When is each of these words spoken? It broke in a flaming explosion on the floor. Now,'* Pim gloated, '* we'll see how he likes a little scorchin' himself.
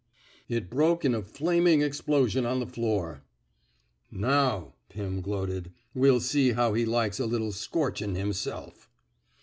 It 0.49 0.67
broke 0.71 1.05
in 1.05 1.13
a 1.13 1.21
flaming 1.21 1.83
explosion 1.83 2.43
on 2.43 2.59
the 2.59 2.65
floor. 2.65 3.21
Now,'* 4.09 4.73
Pim 4.89 5.21
gloated, 5.21 5.73
'* 5.83 5.93
we'll 5.93 6.19
see 6.21 6.53
how 6.53 6.73
he 6.73 6.85
likes 6.85 7.19
a 7.19 7.27
little 7.27 7.51
scorchin' 7.51 8.15
himself. 8.15 8.89